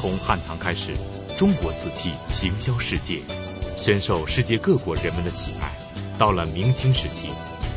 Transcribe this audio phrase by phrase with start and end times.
[0.00, 0.96] 从汉唐开始，
[1.36, 3.20] 中国瓷器行销世界，
[3.76, 5.70] 深受世界各国人们的喜爱。
[6.18, 7.28] 到了明清时期，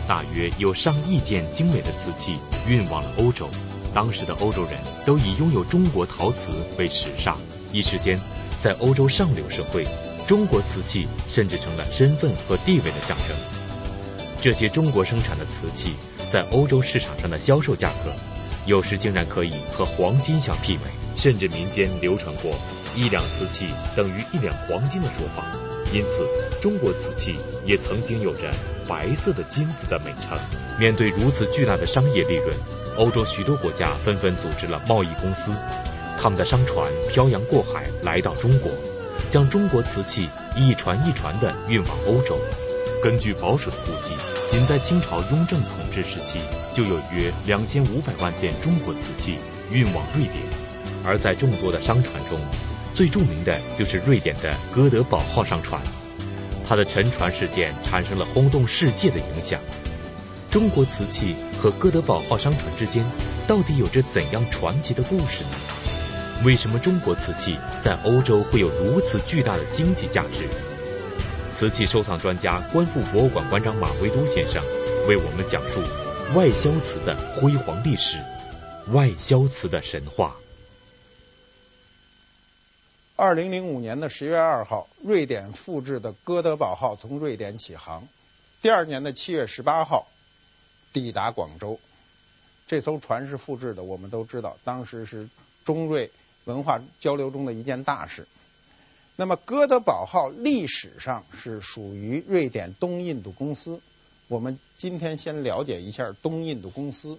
[0.08, 3.50] 大约有上亿件精美的瓷器运往了欧洲。
[3.94, 4.72] 当时的欧洲人
[5.06, 7.38] 都以拥有中国陶瓷为时尚，
[7.74, 8.18] 一时间，
[8.58, 9.86] 在欧洲上流社会，
[10.26, 13.36] 中国瓷器甚至成了身份和地位的象征。
[14.42, 15.92] 这些中国生产的瓷器
[16.32, 18.14] 在欧洲市场上的销售价格，
[18.66, 22.52] 有时竟然可以和黄金相媲美，甚至民间流传过
[22.96, 25.46] 一两瓷器等于一两黄金的说法。
[25.94, 26.28] 因此，
[26.60, 28.52] 中国瓷器也曾经有着
[28.90, 30.38] “白色的金子”的美称。
[30.80, 32.50] 面对如此巨大的商业利润，
[32.98, 35.52] 欧洲许多国家纷纷组织了贸易公司，
[36.20, 38.72] 他们的商船漂洋过海来到中国，
[39.30, 42.40] 将中国瓷器一船一船地运往欧洲。
[43.04, 44.16] 根据保守的估计，
[44.50, 46.40] 仅在清朝雍正统治时期，
[46.74, 49.38] 就有约两千五百万件中国瓷器
[49.72, 50.63] 运往瑞典。
[51.06, 52.40] 而在众多的商船中，
[52.94, 55.82] 最著名的就是瑞典的哥德堡号商船，
[56.68, 59.60] 它的沉船事件产生了轰动世界的影响。
[60.50, 63.04] 中国瓷器和哥德堡号商船之间
[63.48, 65.50] 到底有着怎样传奇的故事呢？
[66.46, 70.48] 为什么中国瓷器在欧洲会有如此巨大的经济价值？
[71.52, 74.64] 瓷器收藏专家观复博物馆馆长马未都先生
[75.08, 75.80] 为我们讲述
[76.36, 78.18] 外销瓷的辉煌历史，
[78.92, 80.36] 外销瓷的神话。
[83.24, 88.06] 二零零五年的十月二号，瑞典复制的哥德堡号从瑞典起航。
[88.62, 90.08] 第二年的七月十八号
[90.92, 91.80] 抵达广州。
[92.68, 95.30] 这艘船是复制的，我们都知道，当时是
[95.64, 96.12] 中瑞
[96.44, 98.28] 文化交流中的一件大事。
[99.16, 103.80] 那么，哥德堡号历史上是属于瑞典东印度公司。
[104.28, 107.18] 我们今天先了解一下东印度公司。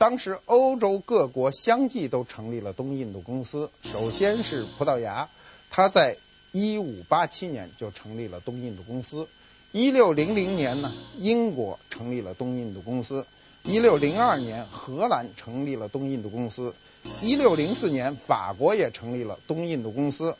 [0.00, 3.70] 当时欧洲各国相继都成立了东印度公司。
[3.82, 5.28] 首先是葡萄牙，
[5.68, 6.16] 它在
[6.52, 9.28] 一五八七年就成立了东印度公司。
[9.72, 13.26] 一六零零年呢，英国成立了东印度公司。
[13.62, 16.74] 一六零二年，荷兰成立了东印度公司。
[17.20, 20.34] 一六零四年，法国也成立了东印度公司。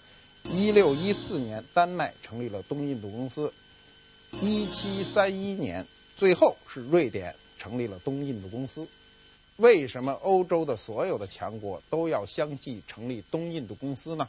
[0.45, 3.53] 一六一四年，丹麦成立了东印度公司。
[4.41, 8.89] 一七三一年，最后是瑞典成立了东印度公司。
[9.61, 14.27] 为什么欧洲的所有的强国都要相继成立东印度公司呢？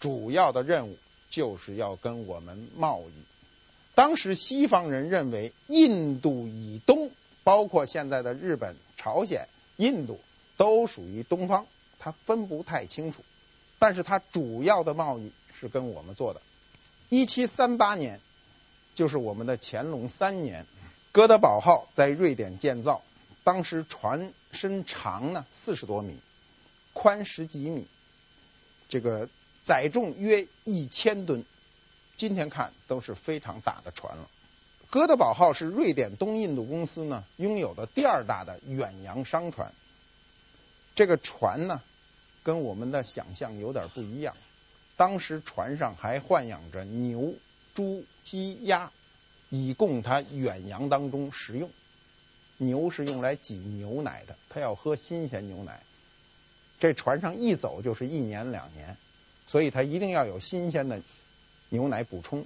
[0.00, 0.96] 主要的任务
[1.30, 3.12] 就是要跟我们贸易。
[3.94, 7.10] 当时西方人认为印度以东，
[7.44, 10.18] 包括现在的日本、朝鲜、印度，
[10.56, 11.66] 都属于东方，
[12.00, 13.22] 他分不太清楚。
[13.78, 16.40] 但是它主要的贸易是跟我们做的。
[17.08, 18.20] 一七三八年，
[18.96, 20.66] 就是我们的乾隆三年，
[21.12, 23.02] 哥德堡号在瑞典建造。
[23.44, 26.18] 当时船身长呢四十多米，
[26.92, 27.86] 宽十几米，
[28.88, 29.28] 这个
[29.62, 31.44] 载重约一千吨，
[32.16, 34.28] 今天看都是非常大的船了。
[34.90, 39.72] 哥德堡号是瑞典东印度公司呢拥有的第二大的远洋商船。
[40.94, 41.82] 这个船呢
[42.42, 44.34] 跟我们的想象有点不一样，
[44.96, 47.34] 当时船上还豢养着牛、
[47.74, 48.90] 猪、鸡、鸭，
[49.50, 51.70] 以供它远洋当中食用。
[52.60, 55.80] 牛是用来挤牛奶的，它要喝新鲜牛奶。
[56.80, 58.96] 这船上一走就是一年两年，
[59.46, 61.00] 所以它一定要有新鲜的
[61.68, 62.44] 牛奶补充。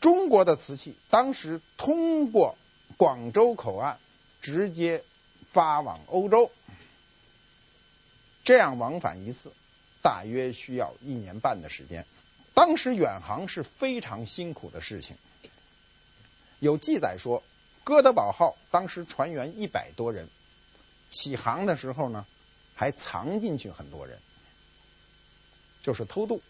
[0.00, 2.56] 中国的瓷器当时通过
[2.98, 3.98] 广州口岸
[4.42, 5.02] 直接
[5.50, 6.50] 发往欧洲，
[8.44, 9.50] 这样往返一次
[10.02, 12.04] 大约需要一年半的时间。
[12.54, 15.16] 当时远航是非常辛苦的事情，
[16.58, 17.42] 有记载说。
[17.88, 20.28] 哥德堡号当时船员一百多人，
[21.08, 22.26] 起航的时候呢，
[22.74, 24.18] 还藏进去很多人，
[25.82, 26.42] 就是偷渡，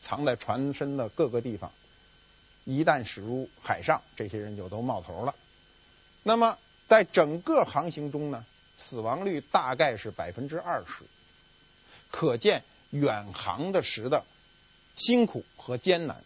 [0.00, 1.70] 藏在船身的各个地方。
[2.64, 5.36] 一旦驶入海上，这些人就都冒头了。
[6.24, 6.58] 那么
[6.88, 8.44] 在整个航行中呢，
[8.76, 11.04] 死亡率大概是百分之二十，
[12.10, 14.24] 可见远航的时的
[14.96, 16.24] 辛苦和艰难。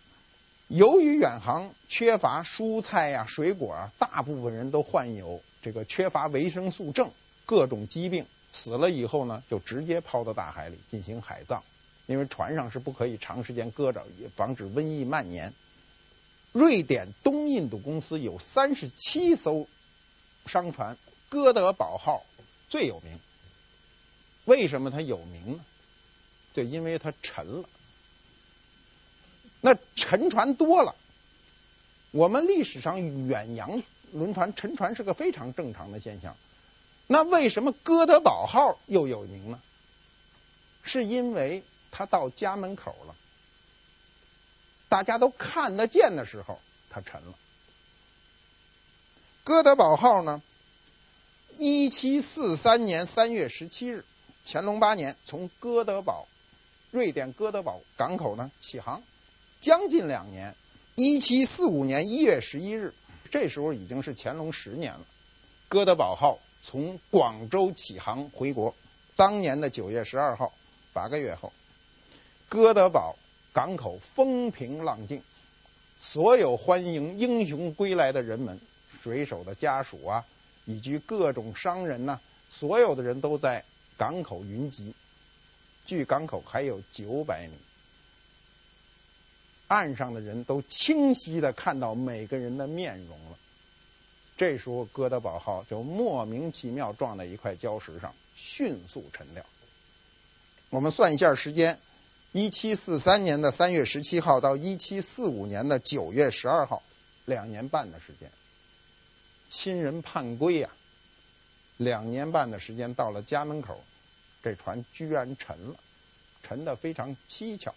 [0.69, 7.11] 由于远航缺乏蔬菜呀、水果啊，大部分人都患有这个缺乏维生素症，
[7.47, 11.63] 各种疾病，死了以后呢，就直接抛到大海里进行海葬，
[12.05, 15.55] 因为船上是不可以长时间搁着，也防止瘟疫蔓延。
[16.53, 19.67] 瑞典东印度公司有三十七艘
[20.45, 20.99] 商船，
[21.31, 22.27] 哥德堡号
[22.69, 23.19] 最有名。
[24.45, 25.65] 为什么它有名呢？
[26.53, 27.69] 就因为它沉了。
[29.61, 30.95] 那沉船多了，
[32.11, 33.83] 我们历史上远洋
[34.13, 36.37] 轮船沉船是个非常正常的现象。
[37.07, 39.61] 那为什么哥德堡号又有名呢？
[40.85, 43.15] 是因为它到家门口了，
[44.89, 47.35] 大家都看得见的时候，它沉了。
[49.45, 50.41] 哥德堡号呢，
[51.59, 54.05] 一七四三年三月十七日，
[54.47, 56.27] 乾隆八年从哥德堡，
[56.91, 59.03] 瑞典哥德堡港口呢起航，
[59.61, 60.55] 将近两年，
[60.95, 62.95] 一七四五年一月十一日，
[63.31, 65.01] 这时候已经是乾隆十年了。
[65.69, 68.75] 哥德堡号从广州起航回国，
[69.17, 70.53] 当年的九月十二号，
[70.93, 71.53] 八个月后，
[72.49, 73.17] 哥德堡
[73.53, 75.23] 港口风平浪静，
[75.99, 78.61] 所有欢迎英雄归来的人们、
[79.03, 80.25] 水手的家属啊，
[80.65, 83.65] 以及各种商人呐、所有的人都在
[83.97, 84.95] 港口云集。
[85.85, 87.55] 距港口还有九百米，
[89.69, 93.39] 岸上的人都清晰的看到每个人的面容了。
[94.37, 99.45] 这时候，哥德堡号就莫名其妙撞在一块礁石上，迅速沉掉。
[100.71, 101.79] 我们算一下时间：
[102.33, 106.83] 一七四三年的三月十七号到一七四五年的九月十二号，
[107.25, 108.31] 两年半的时间。
[109.49, 110.71] 亲人盼归呀，
[111.77, 113.83] 两年半的时间到了家门口，
[114.43, 115.75] 这船居然沉了，
[116.43, 117.75] 沉得非常蹊跷。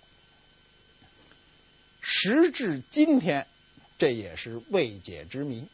[2.02, 3.48] 时至今天，
[3.98, 5.68] 这也是未解之谜。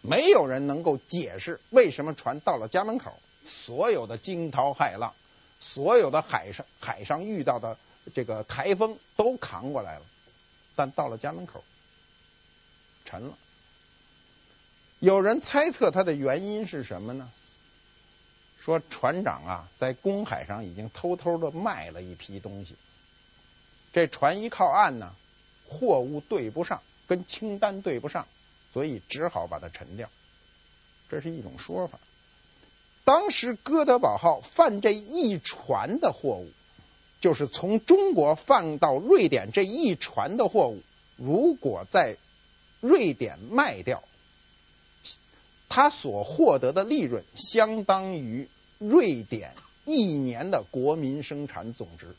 [0.00, 3.16] 没有人能够解释为什么船到了家门口，
[3.46, 5.14] 所有的惊涛骇浪，
[5.60, 7.78] 所有的海上海上遇到的
[8.12, 10.04] 这个台风都扛过来了，
[10.74, 11.62] 但到了家门口
[13.04, 13.38] 沉了。
[14.98, 17.30] 有人猜测它的原因是什么呢？
[18.60, 22.74] 说船长啊，在公海上已经偷偷的卖了一批东西，
[23.92, 25.12] 这船一靠岸呢，
[25.68, 28.26] 货物对不上，跟清单对不上。
[28.72, 30.08] 所以只好把它沉掉，
[31.10, 31.98] 这是一种说法。
[33.04, 36.50] 当时哥德堡号贩这一船的货物，
[37.20, 40.80] 就是从中国贩到瑞典这一船的货物，
[41.16, 42.16] 如果在
[42.80, 44.02] 瑞典卖掉，
[45.68, 48.48] 他所获得的利润相当于
[48.78, 49.52] 瑞典
[49.84, 52.14] 一年的国民生产总值。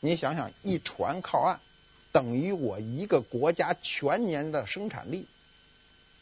[0.00, 1.60] 你想想，一船靠岸。
[2.14, 5.26] 等于我一个国家全年的生产力，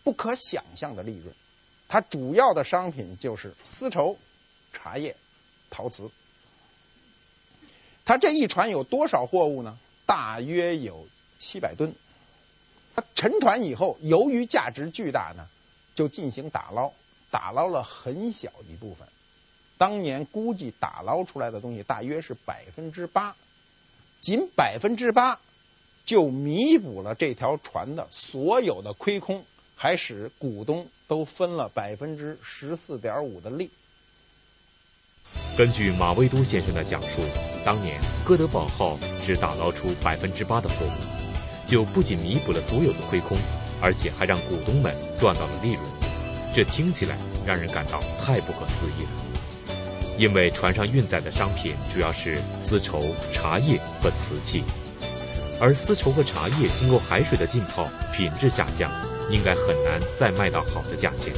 [0.04, 1.34] 不可想象的利润。
[1.86, 4.16] 它主要的商品就是丝绸、
[4.72, 5.14] 茶叶、
[5.68, 6.10] 陶瓷。
[8.06, 9.78] 它这一船有多少货物呢？
[10.06, 11.06] 大约有
[11.38, 11.92] 七百吨。
[12.96, 15.46] 它沉船以后，由于价值巨大呢，
[15.94, 16.92] 就进行打捞，
[17.30, 19.06] 打捞了很小一部分。
[19.76, 23.36] 当年估计打捞出来的东西大约是百分之八，
[24.22, 25.38] 仅百分之八。
[26.04, 29.44] 就弥补了这条船的所有的亏空，
[29.76, 33.70] 还使股东都分了百分之十四点五的利。
[35.56, 37.22] 根据马未都先生的讲述，
[37.64, 43.38] 当年哥德堡号只打捞出百分之八的货物，就不仅弥补了所有的亏空，
[43.80, 45.82] 而且还让股东们赚到了利润。
[46.54, 47.16] 这听起来
[47.46, 49.10] 让人感到太不可思议了。
[50.18, 53.00] 因为船上运载的商品主要是丝绸、
[53.32, 54.62] 茶叶和瓷器。
[55.62, 58.90] 而丝绸和茶叶经过海水的浸泡，品质下降，
[59.30, 61.32] 应该很难再卖到好的价钱。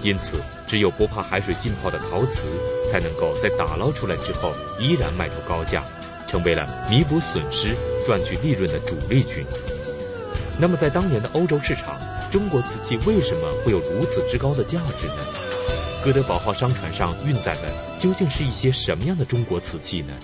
[0.00, 2.44] 因此，只有不怕海水浸泡的陶瓷，
[2.90, 5.84] 才能够在打捞出来之后依然卖出高价，
[6.26, 9.44] 成为了弥补损失、赚取利润的主力军。
[10.58, 15.16] 那么，在当年的欧洲市场，中国瓷器为什么会有如此之高的价值呢？
[16.02, 20.14] 哥德堡号商船上运载的究竟是一些什么样的中国瓷器呢？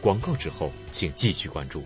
[0.00, 1.84] 广告之后，请继续关注。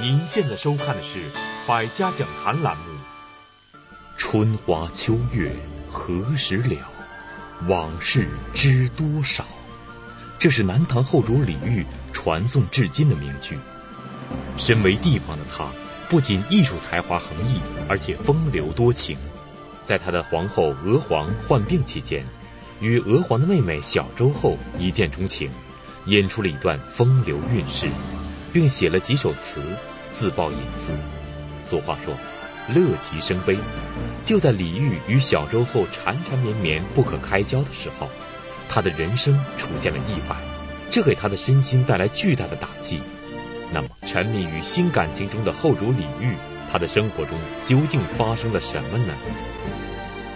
[0.00, 1.18] 您现在收看的是
[1.66, 2.84] 《百家讲坛》栏目。
[4.16, 5.50] 春花秋月
[5.90, 6.76] 何时了？
[7.66, 9.44] 往事知多少？
[10.38, 13.58] 这是南唐后主李煜传颂至今的名句。
[14.56, 15.72] 身为帝王的他，
[16.08, 19.18] 不仅艺术才华横溢，而且风流多情。
[19.84, 22.24] 在他的皇后娥皇患病期间，
[22.80, 25.50] 与娥皇的妹妹小周后一见钟情，
[26.06, 27.88] 演出了一段风流韵事。
[28.52, 29.62] 并写了几首词
[30.10, 30.92] 自曝隐私。
[31.60, 32.14] 俗话说，
[32.74, 33.58] 乐极生悲。
[34.24, 38.08] 就在李煜与小周后缠缠绵绵不可开交的时候，
[38.68, 40.36] 他的人生出现了意外，
[40.90, 43.00] 这给他的身心带来巨大的打击。
[43.72, 46.34] 那么，沉迷于新感情中的后主李煜，
[46.72, 49.14] 他的生活中究竟发生了什么呢？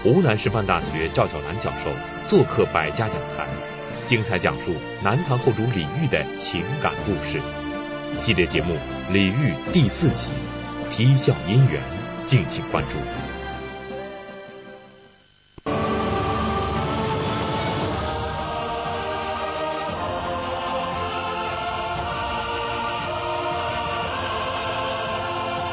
[0.02, 1.90] 湖南师范大学赵小兰教授
[2.26, 3.46] 做客百家讲坛，
[4.06, 7.40] 精彩讲述南唐后主李煜的情感故事。
[8.18, 8.74] 系列节目
[9.12, 10.28] 《李煜》第四集，
[10.90, 11.82] 啼笑姻缘，
[12.24, 12.96] 敬请关注。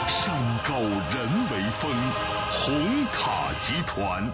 [0.08, 0.36] 山
[0.67, 1.91] 高人为峰，
[2.51, 4.27] 红塔集团。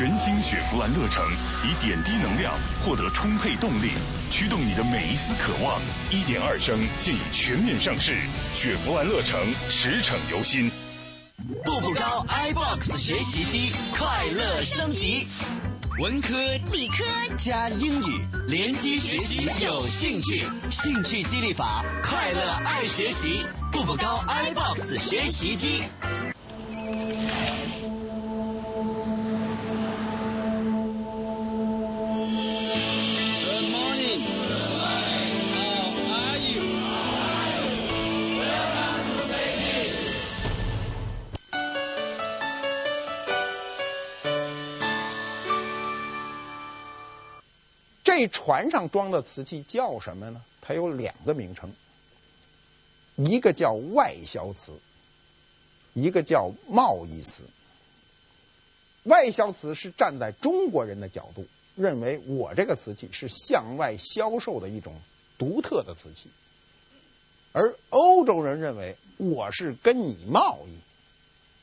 [0.00, 1.22] 全新雪佛兰乐橙，
[1.62, 3.90] 以点滴能量获得充沛动力，
[4.30, 5.78] 驱动你的每一丝渴望。
[6.10, 8.16] 一点二升现已全面上市，
[8.54, 9.38] 雪佛兰乐橙
[9.68, 10.72] 驰骋由心。
[11.66, 15.26] 步步高 iBox 学习机，快乐升级。
[15.98, 16.34] 文科、
[16.72, 17.04] 理科
[17.36, 23.44] 加英语，联机学习有兴趣，兴趣激励法，快乐爱学习。
[23.70, 25.82] 步步高 iBox 学习机。
[48.20, 50.42] 这船上装的瓷器叫什么呢？
[50.60, 51.72] 它有两个名称，
[53.16, 54.72] 一个叫外销瓷，
[55.94, 57.44] 一个叫贸易瓷。
[59.04, 61.46] 外销瓷是站在中国人的角度，
[61.76, 64.92] 认为我这个瓷器是向外销售的一种
[65.38, 66.28] 独特的瓷器，
[67.52, 70.76] 而欧洲人认为我是跟你贸易，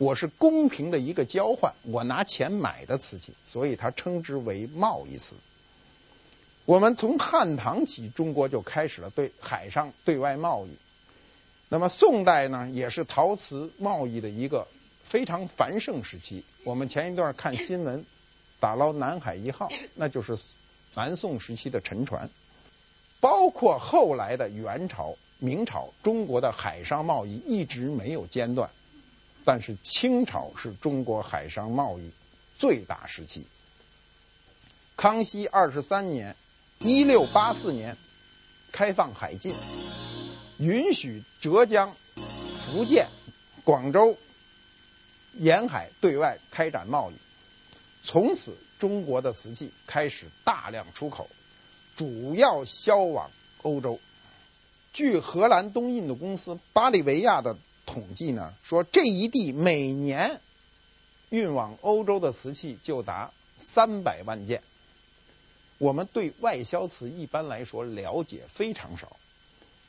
[0.03, 5.35] 我是公平的一个交换，我拿钱买的瓷器，所以它称之为贸易瓷。
[6.67, 10.77] 我们从汉唐起，中国就开始了对海上对外贸易。
[11.69, 14.67] 那么宋代呢，也是陶瓷贸易的一个
[15.01, 16.43] 非常繁盛时期。
[16.65, 18.05] 我们前一段看新闻，
[18.59, 20.38] 打捞南海一号，那就是
[20.93, 22.29] 南宋时期的沉船。
[23.21, 28.69] 包括后来的元朝、明朝，中国的海上贸易一直没有间断。
[29.45, 32.12] 但是清朝是中国海上贸易
[32.57, 33.47] 最大时期。
[34.97, 36.36] 康熙二十三年。
[36.79, 37.98] 一六八四年，
[38.72, 39.53] 开放海禁，
[40.60, 43.07] 允许浙江、福建、
[43.63, 44.15] 广州
[45.34, 47.15] 沿海对外开展贸易。
[48.03, 51.27] 从此，中国的瓷器开始大量出口，
[51.96, 53.31] 主要销往
[53.63, 54.00] 欧洲。
[54.93, 60.39] 据荷兰东印度公司巴利维亚的统计呢，说这一地每年
[61.29, 64.62] 运往欧洲的瓷器就达三百万件。
[65.77, 69.15] 我们对外销瓷一般来说了解非常少，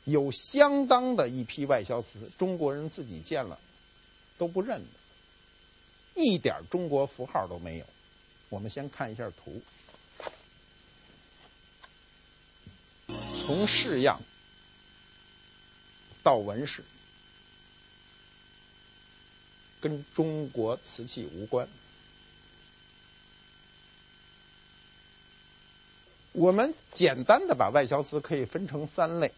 [0.03, 3.59] 有相当的一批外销瓷，中国人自己见了
[4.37, 4.81] 都不认
[6.15, 7.85] 得，一点中国符号都没有。
[8.49, 9.61] 我们先看一下图，
[13.07, 14.21] 从式样
[16.23, 16.83] 到纹饰，
[19.81, 21.67] 跟中国瓷器无关。
[26.31, 29.31] 我们简单的把外销瓷可以分成三类，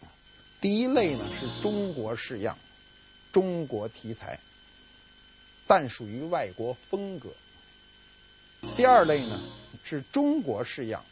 [0.60, 2.58] 第一类呢是中国式样、
[3.32, 4.40] 中国题材，
[5.68, 7.30] 但属于外国风格；
[8.76, 9.40] 第二类呢
[9.84, 11.06] 是中国式样、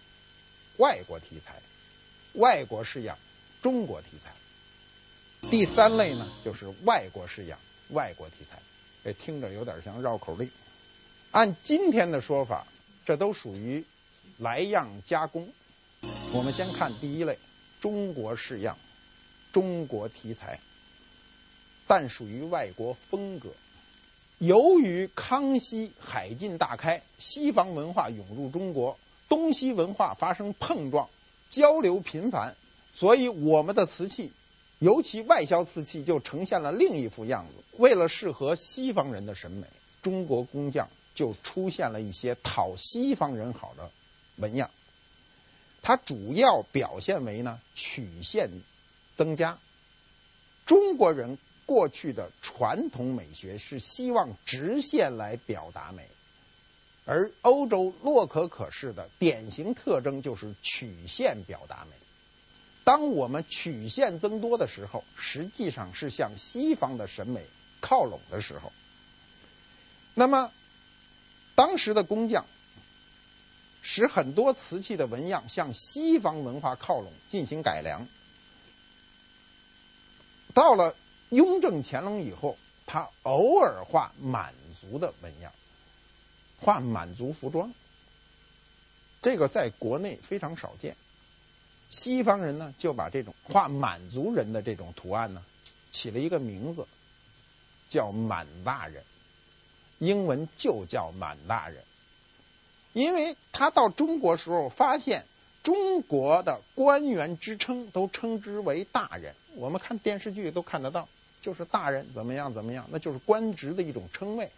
[0.77, 1.55] 外国题材，
[2.33, 3.17] 外国式样、
[3.61, 4.31] 中国题材；
[5.49, 7.57] 第三类呢就是外国式样、
[7.89, 8.59] 外国题材。
[9.01, 10.51] 这听着有点像绕口令。
[11.31, 12.67] 按今天的说法，
[13.05, 13.85] 这都属于
[14.37, 15.49] 来样加工。
[16.33, 17.37] 我们先看第一类，
[17.81, 18.77] 中国式样，
[19.51, 20.59] 中国题材，
[21.87, 23.49] 但属于外国风格。
[24.37, 31.09] 由于康熙海禁大开，西方文化涌入中国，东西文化发生碰撞，
[31.49, 32.55] 交流频繁，
[32.93, 34.31] 所以我们的瓷器，
[34.77, 37.59] 尤其外销瓷器，就呈现了另一副样子。
[37.77, 39.67] 为了适合西方人的审美，
[40.01, 43.91] 中国工匠就出现了一些讨西方人好的
[44.37, 44.69] 纹样。
[45.81, 48.49] 它主要表现为呢曲线
[49.15, 49.57] 增加。
[50.65, 56.07] 中国人过去的传统美学是希望直线来表达美，
[57.05, 61.95] 而欧洲洛可可式的典型特征就是曲线表达美。
[62.83, 67.43] 当我们曲线增多的时候，实际上是向西方的审美
[67.81, 68.71] 靠拢的时候。
[70.13, 70.51] 那么
[71.55, 72.45] 当时的工匠。
[73.81, 78.07] 使很多瓷器的纹样向西方文化靠拢，进行改良。
[80.53, 80.95] 到了
[81.29, 85.51] 雍正、乾隆以后，他偶尔画满族的纹样，
[86.59, 87.73] 画满族服装。
[89.21, 90.95] 这个在国内非常少见。
[91.89, 95.43] 西方人呢，就把这种画满族人的这种图案呢，
[95.91, 96.87] 起了一个名字，
[97.89, 99.03] 叫满大人，
[99.97, 101.83] 英文就叫满大人。
[102.99, 105.25] 因为他到中国时候发现，
[105.63, 111.07] 中国的官员之称都称之为大人，我们看电视剧都看得到，
[111.41, 114.51] 就是大人怎么样怎么样，那就是官职的一种称谓。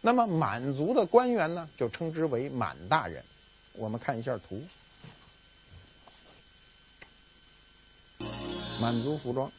[0.00, 3.22] 那么满族的官员呢，就称之为满大人。
[3.74, 4.62] 我们看一下图，
[8.80, 9.52] 满族服装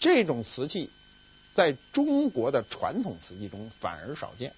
[0.00, 0.88] 这种瓷器，
[1.52, 4.54] 在中国的传统瓷器中反而少见，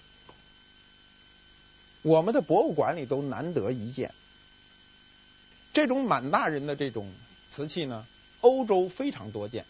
[2.01, 4.13] 我们的博物馆里都难得一见。
[5.73, 7.11] 这种满大人的这种
[7.47, 8.05] 瓷器呢，
[8.41, 9.65] 欧洲非常多见。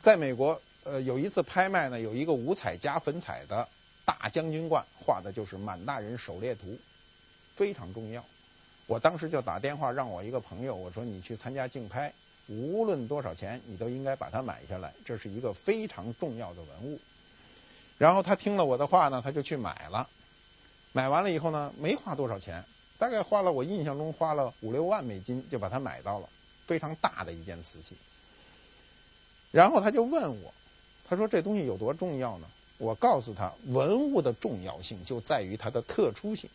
[0.00, 3.68] 在美国，呃，有一次拍卖呢，有一个五彩加粉彩的
[4.04, 6.78] 大将军罐，画的就是满大人狩猎图，
[7.54, 8.24] 非常重要。
[8.86, 12.12] 我当时就打电话让我一个朋友，我说你去参加竞拍，
[12.48, 16.98] 无论多少钱，你都应该把它买下来，这是一个非常重要的文物。
[18.02, 20.08] 然后他听了我的话呢，他就去买了。
[20.90, 22.64] 买完了以后呢，没花多少钱。
[22.98, 26.28] 大概花了，我印象中花了五六万美金就把它买到了，
[26.66, 27.94] 非常大的一件瓷器。
[29.52, 30.52] 然后他就问我，
[31.08, 32.48] 他说这东西有多重要呢？
[32.78, 36.50] 我告诉他，文物的重要性就在于它的特殊性。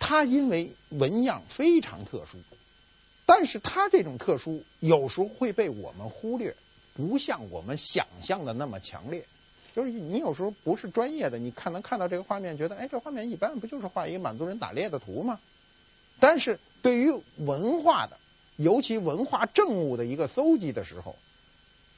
[0.00, 2.38] 它因为纹样非常特殊，
[3.24, 6.56] 但是它这种特殊有时候会被我们忽略，
[6.94, 9.24] 不像我们想象的那么强烈。
[9.74, 15.38] 就是你有时候不是专业的，你看能看到这个画面，觉得哎，这画面一般，不就是画一个满族人打猎的图吗？
[16.18, 18.18] 但是对于文化的，
[18.56, 21.16] 尤其文化证物的一个搜集的时候，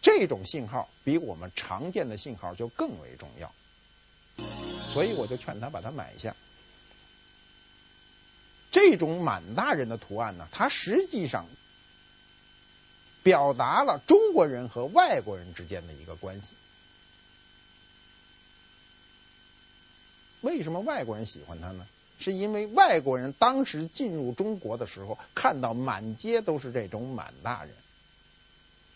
[0.01, 3.53] 这种信号比我们常见的信号就更为重要。
[4.93, 6.37] 所以我就劝他把它买下。
[8.71, 11.47] 这种满大人的图案呢，它实际上
[13.23, 16.53] 表达了中国人和外国人之间的一个关系。
[20.43, 21.87] 为什么外国人喜欢它呢？
[22.19, 27.75] 是因为外国人当时进入中国的时候，看到满街都是这种满大人，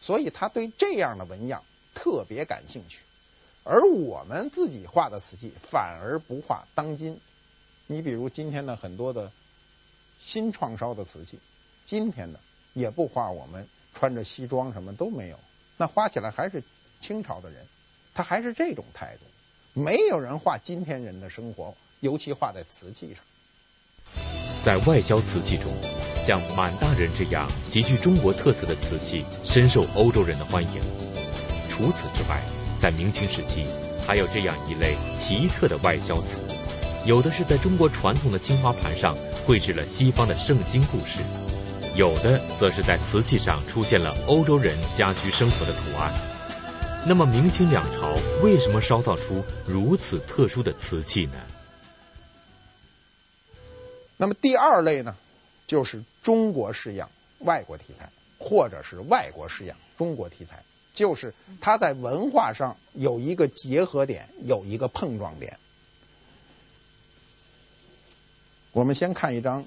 [0.00, 3.00] 所以他对这样的纹样特别感兴趣。
[3.64, 7.18] 而我们自己画的瓷器反而不画当今。
[7.88, 9.32] 你比如今天的很多的
[10.22, 11.40] 新创烧的瓷器，
[11.84, 12.38] 今天的
[12.74, 15.38] 也不画我们穿着西装什么都没有，
[15.78, 16.62] 那画起来还是
[17.00, 17.66] 清朝的人，
[18.14, 19.24] 他还是这种态度。
[19.78, 23.22] 没有人画今天人的生活，尤其画在瓷器上。
[24.62, 25.70] 在外销瓷器中，
[26.24, 30.80] 像满大人这样极具中国特色的瓷器深受欧洲人的欢迎。
[31.68, 32.40] 除此之外，
[32.78, 33.66] 在明清时期，
[34.06, 36.40] 还有这样一类奇特的外销瓷，
[37.04, 41.18] 有的是在中国传统的青花盘上绘制了西方的圣经故事，
[41.94, 46.14] 有的则是在瓷器上出现了欧洲人家居生活的图案。
[47.08, 51.40] 那么明清两朝为什么烧造出如此特殊的瓷器呢？
[54.16, 55.14] 那么第二类呢，
[55.68, 60.64] 就是中国式样外国题材，或者是外国式样中国题材，
[60.94, 65.60] 就是它在文化上有一个结合点，有一个碰撞点。
[68.72, 69.64] 我们先看一张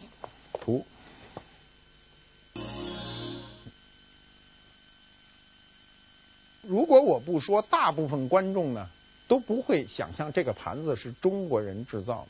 [6.70, 8.88] 如果我不说，大部分观众呢
[9.28, 12.28] 都不会想象这个盘子是中国人制造的。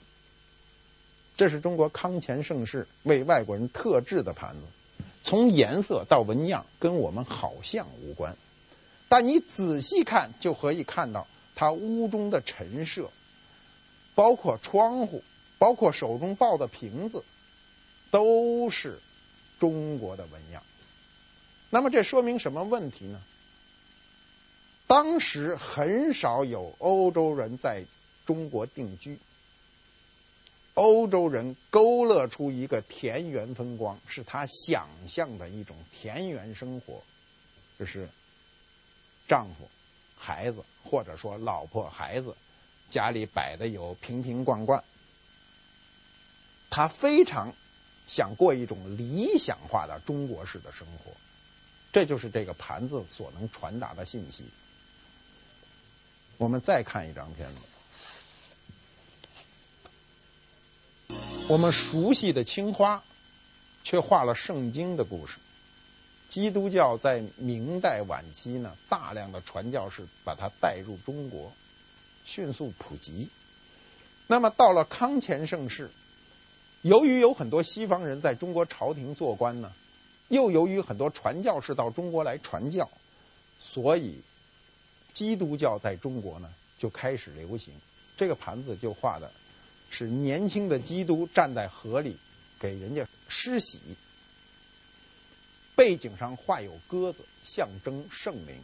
[1.36, 4.62] 这是中国康乾盛世为外国人特制的盘子，
[5.24, 8.38] 从颜色到纹样跟我们好像无关，
[9.10, 13.10] 但你仔细看就可以看到它屋中的陈设，
[14.16, 15.22] 包括窗户，
[15.58, 17.26] 包括手中抱的瓶子，
[18.10, 19.00] 都是
[19.60, 20.64] 中国的纹样。
[21.70, 23.20] 那么这说明什么问题呢？
[24.90, 27.86] 当时很少有欧洲人在
[28.26, 29.20] 中国定居，
[30.74, 37.04] 欧洲人勾勒出一个田园风光，是他想象的一种田园生活，
[37.78, 38.10] 就是
[39.28, 39.70] 丈夫、
[40.18, 42.36] 孩子或者说老婆、孩子
[42.90, 44.84] 家里摆的有瓶瓶罐罐，
[46.72, 47.54] 他非常
[48.08, 51.12] 想过一种理想化的中国式的生活，
[51.94, 54.46] 这就是这个盘子所能传达的信息。
[56.40, 57.56] 我们再看一张片子，
[61.50, 63.04] 我们熟悉的青花，
[63.84, 65.36] 却画了圣经的故事。
[66.30, 71.52] 基督教在明代晚期呢，大量的传教士把它带入中国，
[72.24, 73.28] 迅速普及。
[74.28, 75.92] 那么到了康乾盛世，
[76.82, 79.74] 由于有很多西方人在中国朝廷做官呢，
[80.30, 82.90] 又由于很多传教士到中国来传教，
[83.60, 84.22] 所以。
[85.20, 87.74] 基督教在中国呢就开始流行，
[88.16, 89.30] 这个盘子就画的
[89.90, 92.16] 是年轻的基督站在河里
[92.58, 93.82] 给人家施洗，
[95.76, 98.56] 背景上画有鸽子，象征圣灵。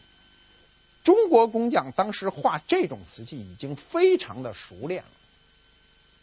[1.03, 5.09] 中国工匠当时画这种瓷器已经非常的熟练了，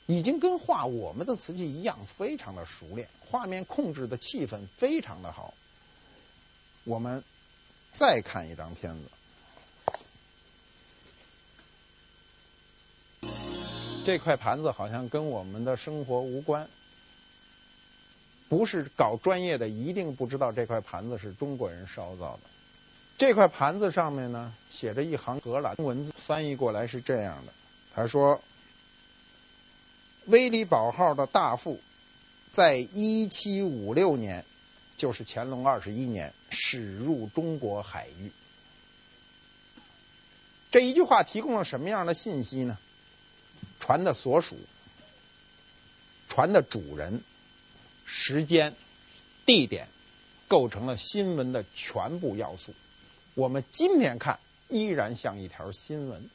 [0.06, 5.52] 已经跟画我们的瓷器一样，非常的熟练，画面控制的气氛非常的好。
[6.84, 7.22] 我们
[7.92, 9.10] 再看一张片子。
[14.04, 16.68] 这块盘子好像跟我们的生活无关，
[18.48, 22.40] 不是搞专业的一定不知道这块盘子是中国人烧造的。
[23.16, 27.52] 这块盘子上面呢写着一行荷兰文字，翻译过来是这样的：
[27.94, 28.42] 他说，
[30.26, 31.80] 威利堡号的大副
[32.50, 34.44] 在一七五六年，
[34.96, 38.32] 就是乾隆二十一年，驶入中国海域。
[40.72, 42.76] 这一句话提供了什么样的信息呢？
[43.82, 44.56] 船的所属、
[46.28, 47.20] 船的主人、
[48.06, 48.76] 时间、
[49.44, 49.88] 地点，
[50.46, 52.74] 构成了新闻的全部要素。
[53.34, 56.30] 我们今天看，依然像一条新闻。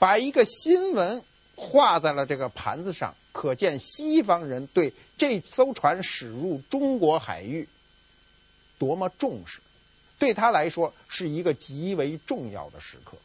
[0.00, 1.22] 把一个新闻
[1.54, 7.68] 画在了这个盘子上，可见西方人对这艘船驶入中国海域
[8.80, 9.60] 多么重视。
[10.18, 13.16] 对他来说，是一个极为重要的时刻。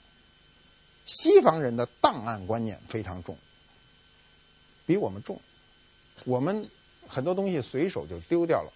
[1.07, 3.37] 西方人的档案观念非常重，
[4.85, 5.41] 比我们重。
[6.25, 6.69] 我们
[7.07, 8.71] 很多东西随手就丢掉了。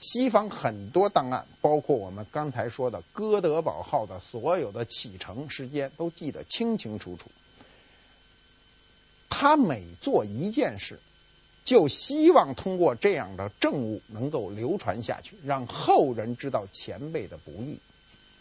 [0.00, 7.30] 西方很多档案，包括我们刚才说的哥德堡号的所有的启程时间，都记得清清楚楚。
[9.28, 10.98] 他每做一件事，
[11.66, 17.78] 就希望通过这样的证物能够流传下去，让后人知道前辈的不易。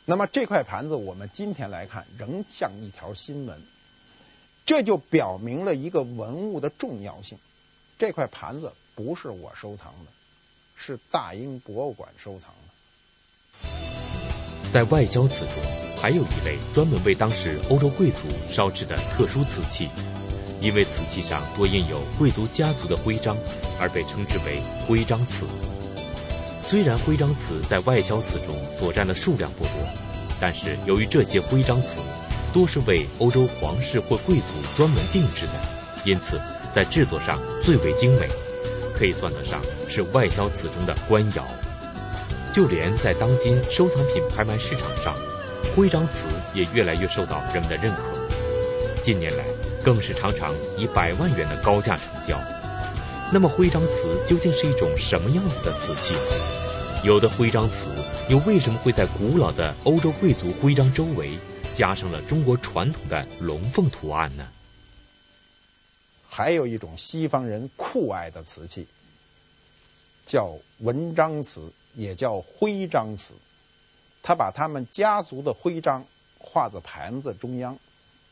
[0.09, 3.61] 那么这块盘子，我们今天来看，仍像一条新闻，
[4.65, 7.37] 这就表明了一个文物的重要性。
[7.99, 10.11] 这块盘子不是我收藏的，
[10.75, 13.69] 是大英博物馆收藏的。
[14.71, 15.53] 在外销瓷中，
[16.01, 19.89] 还有一类专门为当时欧洲贵族烧制的特殊瓷器，
[20.59, 23.37] 因为瓷器上多印有贵族家族的徽章，
[23.79, 25.45] 而被称之为徽章瓷。
[26.61, 29.71] 虽然徽章瓷在外销瓷中所占的数量不多，
[30.39, 32.01] 但是由于这些徽章瓷
[32.53, 34.43] 多是为欧洲皇室或贵族
[34.77, 35.53] 专门定制的，
[36.05, 36.39] 因此
[36.71, 38.27] 在制作上最为精美，
[38.93, 41.43] 可以算得上是外销瓷中的官窑。
[42.53, 45.15] 就连在当今收藏品拍卖市场上，
[45.75, 48.01] 徽章瓷也越来越受到人们的认可。
[49.01, 49.43] 近年来，
[49.83, 52.37] 更是常常以百万元的高价成交。
[53.31, 56.15] 那么徽章瓷究竟是一种什么样子的瓷器？
[57.07, 57.91] 有的徽章瓷
[58.27, 61.37] 又为什么会在古老的欧洲贵族徽章周围
[61.75, 64.47] 加上了中国传统的龙凤图案呢？
[66.27, 68.87] 还有一种西方人酷爱的瓷器，
[70.25, 73.35] 叫纹章瓷，也叫徽章瓷。
[74.23, 76.03] 他把他们家族的徽章
[76.39, 77.77] 画在盘子中央，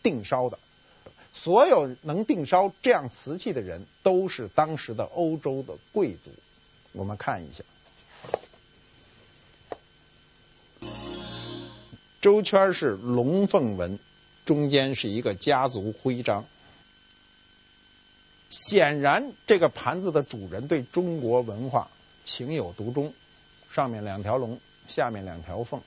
[0.02, 0.58] 定烧的。
[1.40, 6.32] 所有能定烧这样瓷器的人，都是当时的欧洲的贵族。
[6.94, 7.64] 我们看一下，
[12.20, 14.00] 周圈是龙凤纹，
[14.46, 16.44] 中间是一个家族徽章。
[18.50, 21.88] 显然，这个盘子的主人对中国文化
[22.26, 23.14] 情有独钟。
[23.72, 25.82] 上面两条龙，下面两条凤。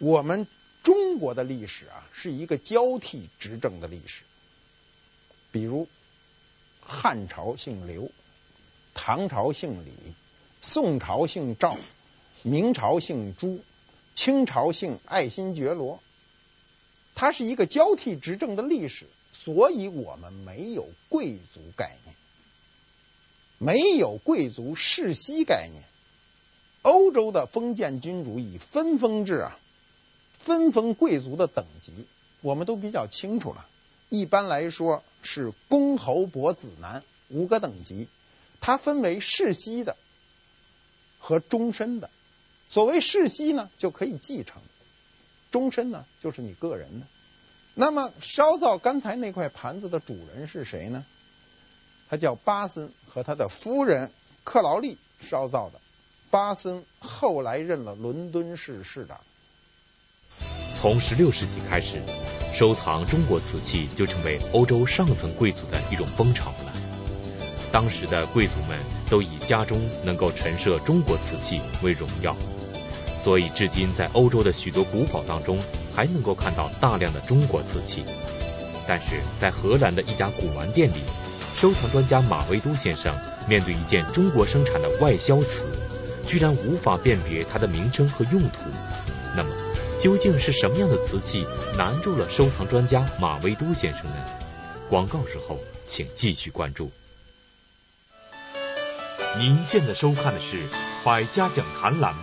[0.00, 0.46] 我们
[0.82, 4.22] 中国的历史啊，是一个交替执政的历史。
[5.52, 5.86] 比如
[6.80, 8.10] 汉朝姓刘，
[8.94, 9.92] 唐朝姓李，
[10.62, 11.76] 宋朝姓赵，
[12.42, 13.60] 明朝姓朱，
[14.14, 16.00] 清朝姓爱新觉罗。
[17.14, 22.16] 它是一个交替执政的历史，所以我们没有贵族概念，
[23.58, 25.84] 没有贵族世袭概念。
[26.80, 29.58] 欧洲的封建君主以分封制啊。
[30.40, 31.92] 分封贵族的等级，
[32.40, 33.64] 我们都比较清楚了。
[34.08, 38.08] 一般来说是公侯伯子男五个等级，
[38.60, 39.96] 它分为世袭的
[41.20, 42.10] 和终身的。
[42.70, 44.56] 所谓世袭呢，就可以继承；
[45.52, 47.06] 终身呢，就是你个人的。
[47.74, 51.04] 那么烧造刚才那块盘子的主人是谁呢？
[52.08, 54.10] 他叫巴森和他的夫人
[54.42, 55.80] 克劳利烧造的。
[56.30, 59.20] 巴森后来任了伦敦市市长。
[60.80, 62.00] 从十六世纪开始，
[62.54, 66.72] 收藏中国瓷器就成为欧洲上层贵族的一种风潮了。
[67.70, 68.78] 当时的贵族们
[69.10, 72.34] 都以家中能够陈设中国瓷器为荣耀，
[73.22, 75.58] 所以至今在欧洲的许多古堡当中
[75.94, 78.02] 还能够看到大量的中国瓷器。
[78.88, 81.02] 但是在荷兰的一家古玩店里，
[81.58, 83.14] 收藏专家马维都先生
[83.46, 85.66] 面对一件中国生产的外销瓷，
[86.26, 88.70] 居然无法辨别它的名称和用途。
[90.00, 94.16] 究竟是什么样的瓷器难住了收藏专家马维都先生呢？
[94.88, 96.90] 广告之后，请继续关注。
[99.38, 100.56] 您现在收看的是
[101.04, 102.22] 《百家讲坛》栏目。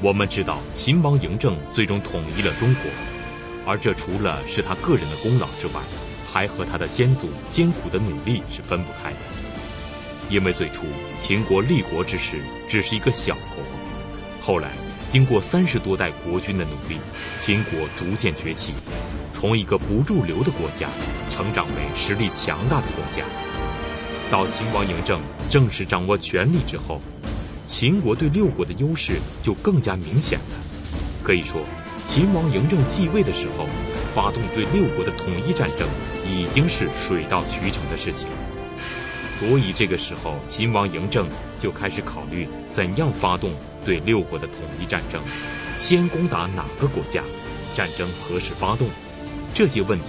[0.00, 2.90] 我们知道，秦王嬴政最终统一了中国，
[3.66, 5.82] 而这除了是他个人的功劳之外，
[6.32, 9.18] 还和他的先祖艰苦的努力是分不开的。
[10.30, 10.84] 因为最初
[11.18, 13.62] 秦国立国之时只是一个小国，
[14.40, 14.70] 后来
[15.10, 17.00] 经过三十多代国君的努力，
[17.40, 18.72] 秦国逐渐崛起，
[19.32, 20.88] 从一个不入流的国家
[21.28, 23.24] 成长为实力强大的国家。
[24.30, 25.20] 到秦王嬴政
[25.50, 27.00] 正式掌握权力之后，
[27.66, 30.44] 秦国对六国的优势就更加明显了。
[31.24, 31.60] 可以说，
[32.04, 33.66] 秦王嬴政继位的时候，
[34.14, 35.88] 发动对六国的统一战争
[36.24, 38.28] 已经是水到渠成的事情。
[39.40, 41.26] 所以这个时候，秦王嬴政
[41.58, 43.50] 就开始考虑怎样发动
[43.84, 45.20] 对六国的统一战争，
[45.74, 47.22] 先攻打哪个国家，
[47.74, 48.88] 战争何时发动，
[49.54, 50.06] 这些问题。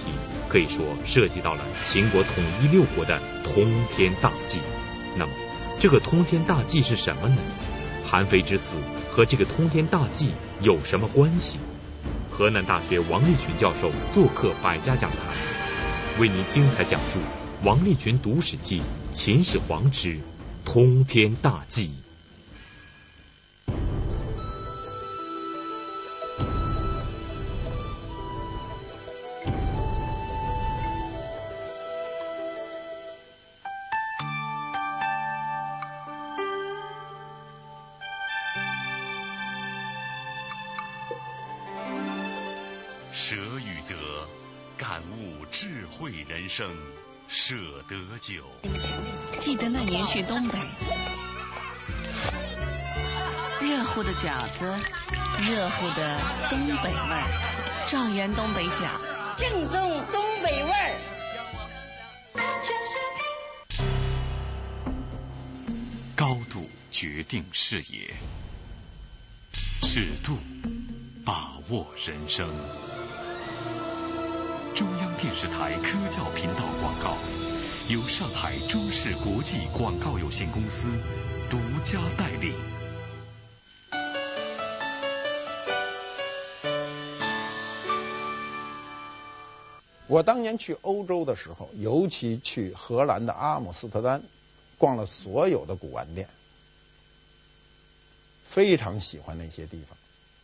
[0.48, 4.58] 可以说涉及到了秦国统一六国的通天大计。
[5.16, 5.32] 那么，
[5.80, 7.36] 这个通天大计是什么呢？
[8.04, 8.76] 韩非之死
[9.10, 11.56] 和这个通天大计有什么关系？
[12.30, 15.18] 河南大学王立群教授做客百家讲坛，
[16.20, 17.18] 为您精彩讲述
[17.62, 20.18] 王立群读史记秦始皇之
[20.66, 22.01] 通天大计。
[48.18, 48.44] 酒。
[49.38, 50.58] 记得那年去东北，
[53.60, 54.74] 热乎的饺子，
[55.40, 57.24] 热乎的东北味儿，
[57.86, 58.88] 赵源东北饺，
[59.38, 60.98] 正宗东北味儿。
[66.14, 68.14] 高度决定视野，
[69.82, 70.38] 尺度
[71.26, 72.48] 把握人生。
[74.74, 77.16] 中央电视台科教频道广告，
[77.88, 80.92] 由上海中视国际广告有限公司
[81.50, 82.54] 独家代理。
[90.06, 94.22] 我当年去欧洲的时候，尤其去荷兰的阿姆斯特丹，
[94.78, 96.28] 逛了所有的古玩店，
[98.44, 99.98] 非常喜欢那些地方，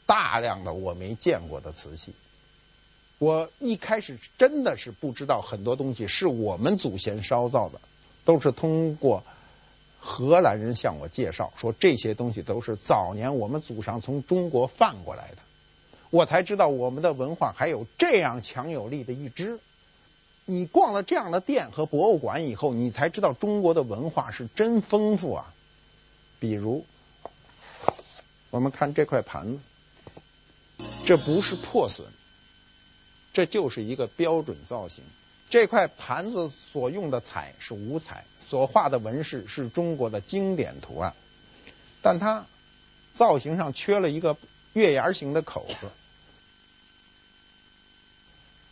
[0.07, 2.13] 大量的我没见过的瓷器。
[3.19, 7.81] 我一开始真的是不知道很多东西是我们祖先烧造的，
[8.25, 9.25] 都是通过
[9.99, 15.39] 荷兰人向我介绍说，这些东西都是早年我们祖上从中国贩过来的，
[16.11, 19.59] 我才知道我们的文化还有这样强有力的一支。
[20.45, 25.53] 你逛了这样的店和博物馆以后，你才知道中国的文化是真丰富啊。
[26.39, 26.87] 比如，
[28.51, 29.59] 我们看这块盘子，
[31.05, 32.07] 这不是破损。
[33.33, 35.05] 这就是一个标准造型。
[35.51, 41.15] 这块盘子所用的彩是五彩，所画的纹饰是中国的经典图案，
[42.03, 42.45] 但它
[43.15, 44.37] 造型上缺了一个
[44.75, 45.89] 月牙形的口子。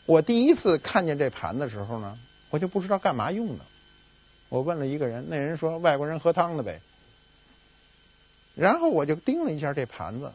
[0.04, 2.18] 我第一次看见这盘的时候呢，
[2.50, 3.64] 我就不知道干嘛用的。
[4.50, 6.80] 我问了一个人，那人说外国人喝汤的呗。
[8.54, 10.32] 然后我就盯了一下这盘子，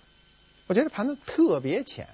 [0.68, 2.10] 我觉得盘子特别浅。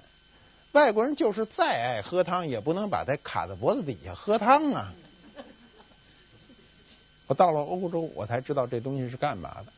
[0.78, 4.94] 外国人就是再爱喝汤，也不能把它卡在脖子底下喝汤啊！
[7.26, 9.72] 我到了欧洲，我才知道这东西是干嘛的，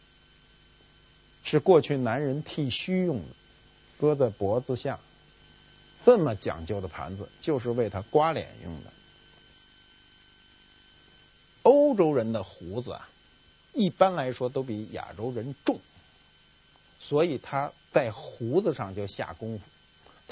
[1.42, 3.34] 是过去男人剃须用的，
[3.98, 5.00] 搁在脖子下。
[6.04, 8.90] 这么讲究的盘子，就是为他刮脸用的。
[11.62, 13.08] 欧洲人的胡子啊，
[13.72, 15.80] 一般来说都比亚洲人重，
[17.00, 19.64] 所以他在胡子上就下功夫。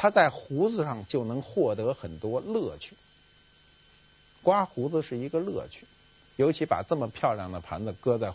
[0.01, 2.95] 他在胡子上就能获得很多乐趣，
[4.45, 5.87] 刮胡子是一个乐趣，
[6.37, 8.33] 尤其把这么漂亮的盘子搁在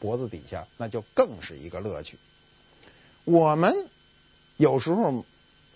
[0.00, 2.18] 脖子底下，那就更是一个乐趣。
[3.24, 3.86] 我们
[4.56, 5.24] 有时候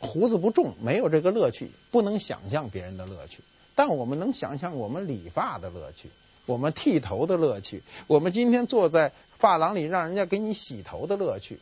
[0.01, 3.45] 胡子不重，没有这个乐趣，不能想象别人的乐趣，
[3.77, 6.11] 但我们能想象我们理发的乐趣，
[6.47, 11.61] 我们剃头的乐趣，我们今天坐在发廊里让人家给你洗头的乐趣。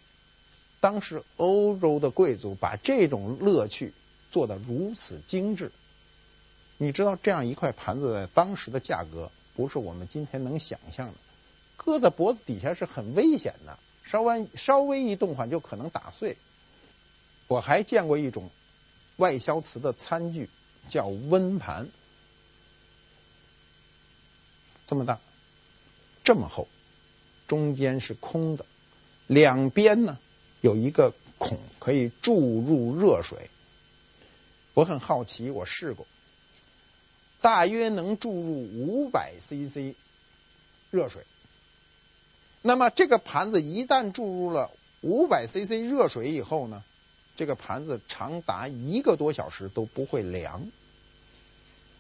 [0.81, 3.93] 当时欧洲的贵族把这种乐趣
[4.31, 5.73] 做得如此精致。
[6.77, 11.15] 你知道这样一块盘子在当时的价格不是我们今天能想象的，
[11.77, 16.37] 搁在脖子底下是很危险的，稍微稍微一动缓就可能打碎。
[17.49, 18.49] 我还见过一种
[19.17, 20.49] 外销瓷的餐具，
[20.89, 21.89] 叫温盘，
[24.87, 25.19] 这么大，
[26.23, 26.69] 这么厚，
[27.49, 28.65] 中间是空的，
[29.27, 30.17] 两边呢
[30.61, 33.49] 有一个孔可以注入热水。
[34.75, 36.07] 我很好奇，我试过。
[37.41, 39.95] 大约能注入五百 CC
[40.91, 41.23] 热水，
[42.63, 46.83] 那么这个盘子一旦注入了五百 CC 热水以后呢，
[47.37, 50.67] 这个盘子长达一个多小时都不会凉。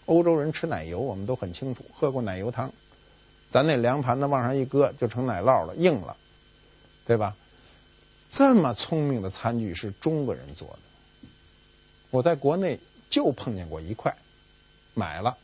[0.06, 2.72] 欧洲人吃奶油，我们都很清楚，喝过奶油汤，
[3.52, 6.16] 咱那凉盘子往上一搁就成奶酪了，硬了，
[7.06, 7.36] 对吧？
[8.30, 10.78] 这么聪明的餐具是中国人做的，
[12.10, 12.78] 我在国内
[13.10, 14.16] 就碰见过一块。
[14.94, 15.36] 买了，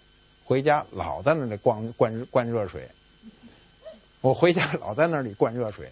[0.45, 2.89] 回家老在那里灌灌灌热水。
[4.21, 5.91] 我回家老在那里灌热水，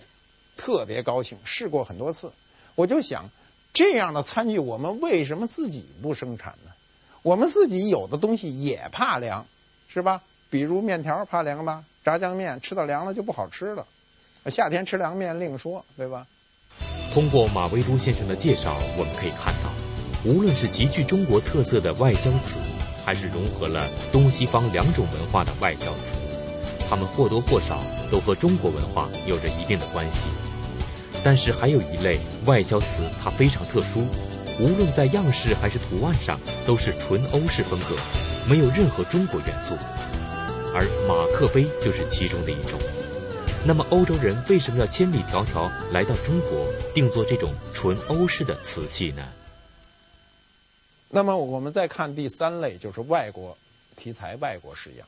[0.57, 1.39] 特别高兴。
[1.45, 2.33] 试过很多次，
[2.75, 3.31] 我就想，
[3.73, 6.73] 这样的餐具我们为什么自己不生产呢？
[7.23, 9.47] 我们自己有的东西也怕凉，
[9.89, 10.23] 是吧？
[10.51, 13.87] 比如面条怕凉吧，炸酱面吃到凉了就不好吃了。
[14.47, 16.27] 夏天吃凉面另说，对吧？
[17.15, 19.71] 通过马未都先生的介绍，我们可以看到，
[20.25, 22.59] 无论是极具中国特色的外销瓷。
[23.05, 26.15] 还是融合了东西方两种文化的外销瓷，
[26.89, 30.29] 它们或多或少都和中国文化有着一定的关系。
[31.25, 34.07] 但是还有一类外销瓷，它非常特殊，
[34.61, 37.97] 无论在样式还是图案上，都是纯欧式风格，
[38.49, 39.75] 没有任何中国元素。
[40.73, 42.79] 而马克杯就是其中的一种。
[43.65, 49.29] 那么欧洲人为什么要千里迢迢来到中国定做这种纯欧式的瓷器呢？
[51.09, 53.57] 那么我们再看第三类，就是外国
[53.97, 55.07] 题材、外国式样。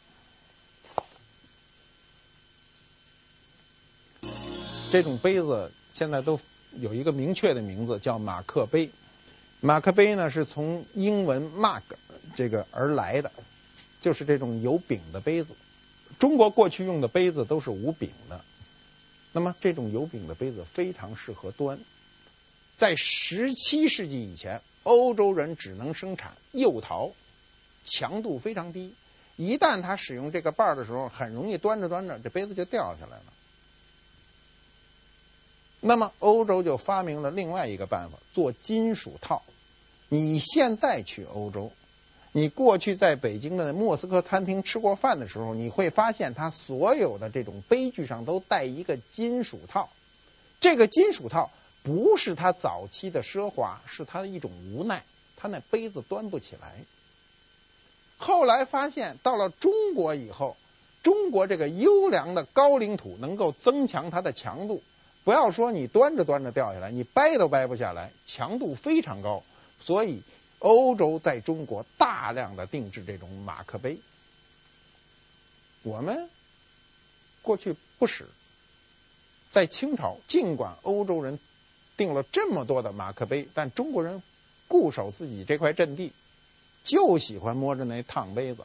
[4.93, 6.39] 这种杯子现在都
[6.79, 8.89] 有一个明确的名字，叫马克杯。
[9.61, 11.83] 马克杯呢是从英文 “mug”
[12.37, 13.33] 这个而来的，
[14.01, 15.55] 就是这种有柄的杯子。
[16.19, 18.41] 中国过去用的杯子都是无柄的，
[19.33, 21.79] 那么这种有柄的杯子非常适合端。
[22.77, 27.13] 在十七世纪以前，欧洲人只能生产釉陶，
[27.85, 28.93] 强度非常低。
[29.37, 33.25] 一旦他使用这个把儿的时候，很容易端着端着，这杯子就掉下来了。
[35.81, 39.43] 那么欧洲就发明了另外一个办法，做金属套。
[40.09, 41.73] 你现在去欧洲，
[42.37, 49.89] 你过去在北京的莫斯科餐厅吃过饭的时候，你会发现它所有的这种杯具上都带一个金属套。
[50.61, 51.51] 这个金属套。
[51.85, 55.05] 不是他早期的奢华，是他的一种无奈。
[55.37, 56.73] 他那杯子端不起来。
[58.17, 60.57] 后来发现到了中国以后，
[61.03, 64.83] 中国这个优良的高岭土能够增强它的强度。
[65.25, 69.43] 不要说你端着端着掉下来，你掰都掰不下来，强度非常高。
[69.79, 70.23] 所以
[70.65, 73.99] 欧洲在中国大量的定制这种马克杯。
[75.83, 76.31] 我们
[77.43, 78.27] 过去不使，
[79.53, 81.39] 在清朝，尽管欧洲人。
[81.97, 84.21] 订了这么多的马克杯，但中国人
[84.67, 86.13] 固守自己这块阵地，
[86.83, 88.65] 就喜欢摸着那烫杯子，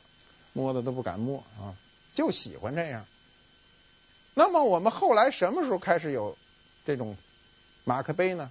[0.51, 1.77] 摸的都不敢摸啊，
[2.15, 3.05] 就喜欢这样。
[4.33, 6.39] 那么我们后来什么时候开始有
[6.87, 7.15] 这种
[7.83, 8.49] 马克杯呢？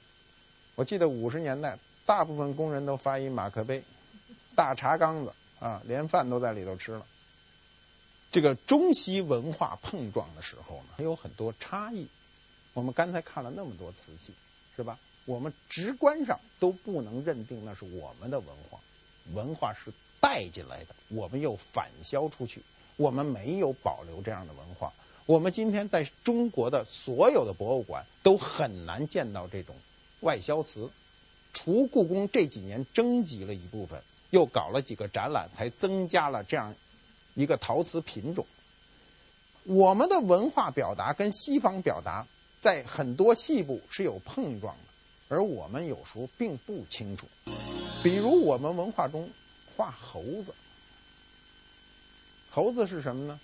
[0.77, 1.77] 我记得五十年代，
[2.09, 3.85] 大部分工人都发一马克杯，
[4.57, 7.05] 大茶缸子啊，连饭都在里头吃了。
[8.33, 12.09] 这个中西文化碰撞的时候呢，还有很多差异。
[12.73, 14.33] 我们刚才看了那么多瓷器。
[14.79, 14.97] 是吧？
[15.25, 18.79] 我们直观上都不能认定那是我们的文化，
[19.35, 22.63] 文化是带进来的，我们又反销出去，
[22.95, 24.93] 我们没有保留这样的文化。
[25.27, 29.75] 我们今天在中国的所有的博物馆都很难见到这种
[30.21, 30.91] 外销瓷，
[31.61, 34.01] 除故宫这几年征集了一部分，
[34.31, 36.77] 又搞了几个展览，才增加了这样
[37.35, 38.47] 一个陶瓷品种。
[39.65, 42.27] 我们的文化表达跟西方表达。
[42.61, 47.29] 在很多细部是有碰撞的，而我们有时候并不清楚。
[48.03, 49.31] 比如我们文化中
[49.77, 50.53] 画猴子，
[52.51, 53.39] 猴子是什么呢？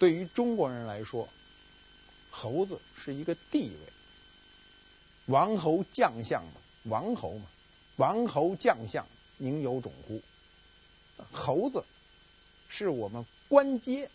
[0.00, 1.28] 对于中国人来说，
[2.32, 3.92] 猴子是一个地位，
[5.26, 7.46] 王侯将相嘛，王侯嘛，
[7.96, 10.20] 王侯将相宁有种乎？
[11.32, 11.84] 猴子
[12.68, 14.10] 是我们官阶。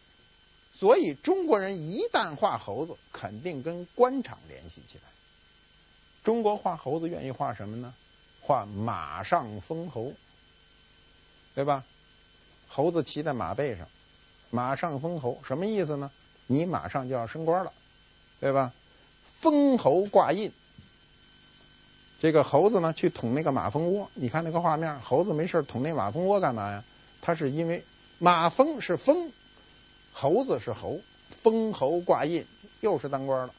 [0.73, 5.03] 所以中国人一旦画猴子，肯定跟官场联系起来。
[6.23, 7.93] 中国画猴子愿意画什么呢？
[8.41, 10.13] 画马上封侯，
[11.53, 11.83] 对吧？
[12.67, 13.87] 猴子骑在马背上，
[14.49, 16.11] 马上封侯，什么意思呢？
[16.47, 17.71] 你马上就要升官了，
[18.39, 18.73] 对吧？
[19.23, 20.51] 封侯挂印，
[22.23, 26.81] 这个猴子呢去捅那个马蜂窝，你看那个画面，猴子没事捅那马蜂窝干嘛呀？
[27.21, 27.83] 它是因为
[28.17, 29.29] 马蜂是蜂，
[30.13, 32.45] 猴子是猴，封侯挂印，
[32.79, 33.53] 又是当官了。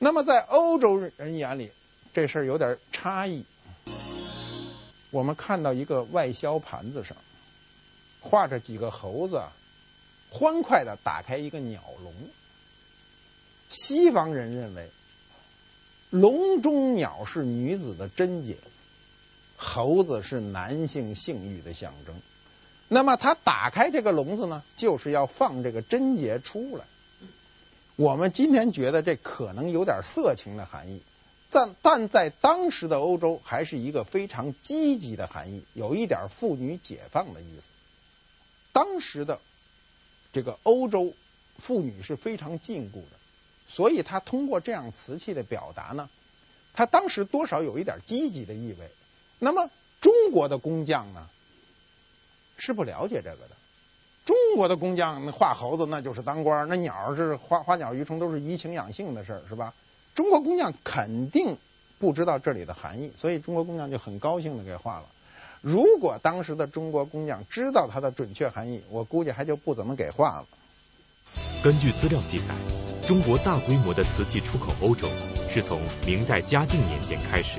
[0.00, 1.70] 那么在欧洲人眼里，
[2.12, 3.44] 这事儿有点差异。
[5.12, 7.16] 我们看到一个外销盘子上
[8.20, 9.40] 画着几个猴子，
[10.32, 12.12] 欢快地打开一个鸟笼。
[13.68, 14.90] 西方人认为，
[16.12, 18.58] 笼中鸟是女子的贞洁，
[19.56, 22.14] 猴子是男性性欲的象征。
[22.88, 26.84] 那么他打开这个笼子呢，就是要放这个贞洁出来。
[27.96, 31.00] 我们今天觉得这可能有点色情的含义。
[31.50, 37.70] 但但在当时的欧洲，还是一个非常积极的含义，有一点妇女解放的意思。
[38.74, 39.38] 当时的
[40.34, 41.14] 这个欧洲
[41.56, 43.16] 妇女是非常禁锢的，
[43.74, 46.10] 所以他通过这样瓷器的表达呢，
[46.74, 48.90] 他当时多少有一点积极的意味。
[49.38, 49.70] 那么
[50.00, 51.26] 中国的工匠呢，
[52.58, 53.56] 是不了解这个的。
[54.26, 59.72] 中国的工匠那画猴子那就是当官，那鸟是花花鸟鱼虫都是怡情养性的事儿，是吧？
[60.14, 61.56] 中国工匠肯定
[61.98, 65.06] 不知道这里的含义，所以中国工匠就很高兴的给画了。
[65.62, 70.46] 如果当时的中国工匠知道它的准确含义，我估计还就不怎么给画了。
[71.64, 72.54] 根据资料记载，
[73.12, 75.06] 中国大规模的瓷器出口欧洲
[75.50, 77.58] 是从明代嘉靖年间开始，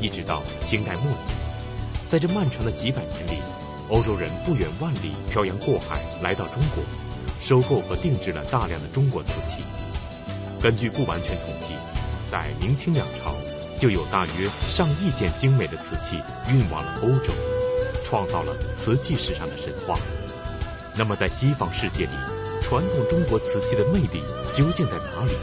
[0.00, 1.18] 一直到清代末年。
[2.08, 3.32] 在这漫长的几百年里，
[3.90, 6.82] 欧洲人不远万里漂洋过海来到中国，
[7.38, 9.62] 收购和定制了大量的中国瓷器。
[10.62, 11.74] 根据不完全统计，
[12.30, 13.34] 在明清两朝，
[13.78, 16.16] 就有大约上亿件精美的瓷器
[16.48, 17.30] 运往了欧洲，
[18.06, 19.98] 创造了瓷器史上的神话。
[20.96, 22.12] 那么，在西方世界里，
[22.64, 24.22] 传统中国瓷器的魅力
[24.54, 25.36] 究竟在哪里？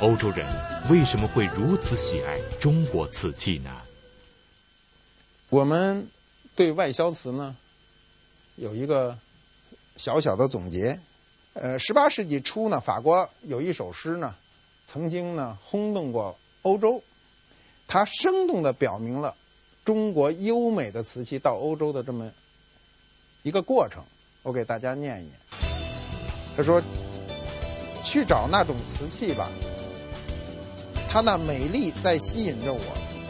[0.00, 0.46] 欧洲人
[0.88, 3.82] 为什么会如此喜爱中国瓷器呢？
[5.50, 6.08] 我们
[6.54, 7.56] 对外销瓷呢，
[8.54, 9.18] 有一个
[9.96, 11.00] 小小的总结。
[11.54, 14.36] 呃，十八世纪初呢，法国有一首诗呢。
[14.86, 17.02] 曾经呢，轰动过欧洲，
[17.88, 19.34] 它生动地表明了
[19.84, 22.30] 中国优美的瓷器到欧洲的这么
[23.42, 24.04] 一个过程。
[24.44, 25.73] 我给大家念一念。
[26.56, 26.82] 他说
[28.04, 29.48] ：“去找那种瓷器吧，
[31.08, 32.80] 它那美丽在吸引着我，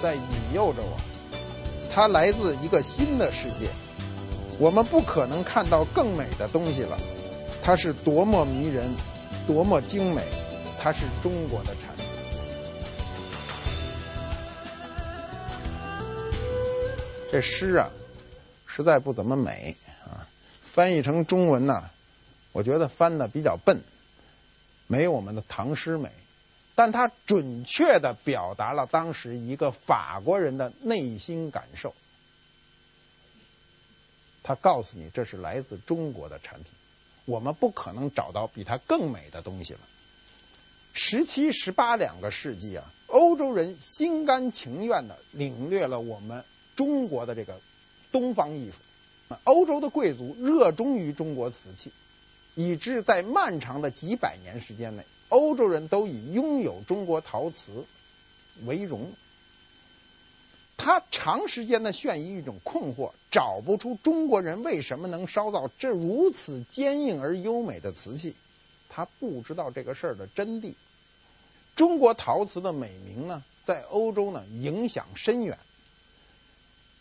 [0.00, 0.22] 在引
[0.52, 0.96] 诱着我。
[1.94, 3.68] 它来自一个新的世界，
[4.58, 6.98] 我们不可能看到更美的东西了。
[7.62, 8.90] 它是多么迷人，
[9.46, 10.22] 多么精美。”
[10.82, 12.04] 它是中国的产品。
[17.32, 17.88] 这诗啊，
[18.66, 20.28] 实在不怎么美啊，
[20.62, 21.84] 翻译成中文呢，
[22.55, 23.82] 我觉得翻的比较笨，
[24.86, 26.09] 没有我们的唐诗美。
[26.76, 31.94] 但它准确的表达了当时一个法国人的内心感受。
[34.42, 36.66] 他告诉你，这是来自中国的产品，
[37.24, 39.80] 我们不可能找到比它更美的东西了。
[40.92, 46.44] 十七、十八两个世纪啊，欧洲人心甘情愿的领略了我们
[46.76, 47.59] 中国的这个
[48.12, 48.78] 东方艺术。
[49.44, 51.90] 欧洲的贵族热衷于中国瓷器，
[52.55, 57.84] 以致在漫长的几百年时间内，欧洲人都以拥有中国陶瓷
[58.64, 59.12] 为荣。
[60.76, 68.34] 他长时间的悬疑一种困惑，找不出中国人为什么能烧造这如此坚硬而优美的瓷器。
[68.88, 70.74] 他不知道这个事儿的真谛。
[71.74, 75.59] 中国陶瓷的美名呢，在欧洲呢影响深远。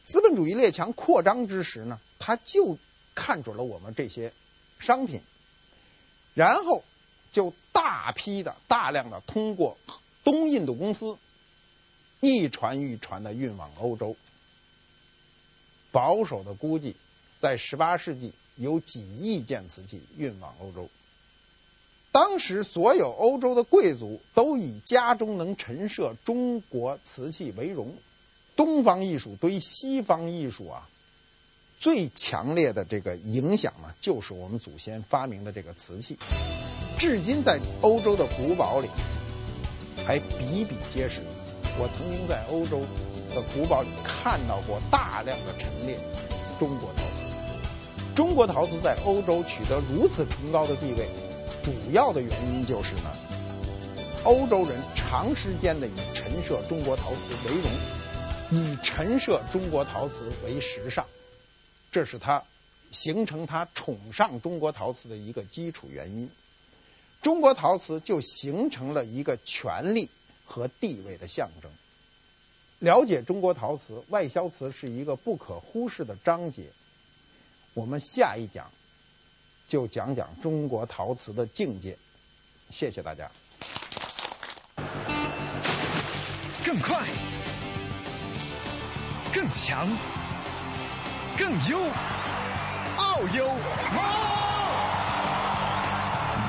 [0.03, 2.77] 资本主义列强扩张之时呢，他就
[3.15, 4.33] 看准了我们这些
[4.79, 5.21] 商品，
[6.33, 6.83] 然后
[7.31, 9.77] 就大批的、大量的通过
[10.23, 11.17] 东印度公司
[12.19, 14.15] 一船一船的运往欧洲。
[15.91, 16.95] 保守的估计，
[17.39, 20.89] 在十八世纪有几亿件瓷器运往欧洲。
[22.11, 27.95] 当时所有欧洲的贵族都以家中能陈设中国瓷器为荣。
[28.55, 30.87] 东方艺术对西方艺术啊，
[31.83, 36.17] 最强烈的这个影响呢，就是我们祖先发明的这个瓷器。
[36.97, 38.87] 至今在欧洲的古堡里
[40.07, 41.19] 还比比皆是。
[41.77, 42.79] 我曾经在欧洲
[43.35, 45.99] 的古堡里看到过大量的陈列
[46.57, 47.25] 中国陶瓷。
[48.15, 51.09] 中国陶瓷在欧洲取得如此崇高的地位。
[51.63, 53.11] 主要的原因就是呢，
[54.23, 61.05] 欧洲人长时间的以陈设中国陶瓷为荣，以陈设中国陶瓷为时尚，
[61.93, 62.43] 这是他
[62.91, 66.29] 形成他崇尚中国陶瓷的一个基础原因。
[67.21, 70.09] 中国陶瓷就形成了一个权力
[70.45, 71.71] 和地位的象征。
[72.79, 76.63] 了解中国陶瓷，外销瓷是一个不可忽视的章节。
[77.75, 78.71] 我们下一讲
[79.69, 81.97] 就讲讲中国陶瓷的境界。
[82.71, 83.31] 谢谢大家。
[86.65, 87.07] 更快，
[89.33, 89.87] 更强，
[91.37, 91.79] 更优，
[92.97, 93.45] 奥优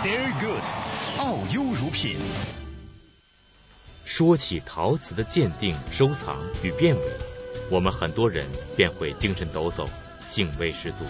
[0.04, 0.60] ，Very good，
[1.18, 2.18] 奥优乳品。
[4.04, 7.02] 说起陶瓷的鉴定、收藏与辨伪，
[7.70, 9.88] 我们很多人便会精神抖擞，
[10.24, 11.06] 兴味十足。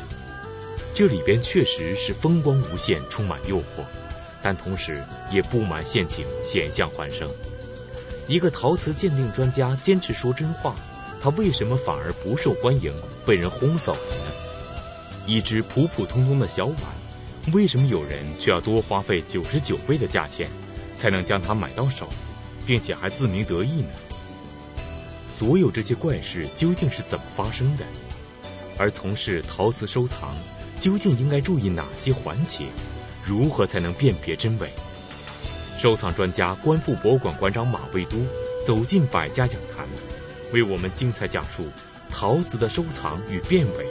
[0.95, 3.85] 这里边确实是风光无限，充满诱惑，
[4.41, 5.03] 但同时
[5.33, 7.29] 也布满陷阱，险象环生。
[8.29, 10.77] 一个陶瓷鉴定专家坚持说真话，
[11.25, 12.93] 他为什么反而不受欢迎，
[13.25, 15.25] 被人轰走了呢？
[15.27, 16.77] 一只普普通通的小碗，
[17.55, 20.51] 为什么有人却要多花费九十九倍的价钱，
[20.95, 22.11] 才能将它买到手？
[22.67, 23.89] 并且还自鸣得意呢？
[25.27, 27.87] 所有这些怪事究竟是怎么发生的？
[28.77, 30.35] 而从事陶瓷收藏，
[30.79, 32.67] 究竟应该注意哪些环节？
[33.25, 34.69] 如何才能辨别真伪？
[35.79, 38.19] 收藏专家、观复博物馆馆长马未都
[38.67, 39.89] 走进百家讲坛，
[40.55, 41.67] 为我们精彩讲述
[42.11, 43.85] 陶瓷的收藏与变伪，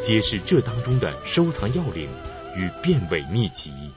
[0.00, 2.08] 揭示这当中的收藏要领
[2.56, 3.91] 与变伪秘籍。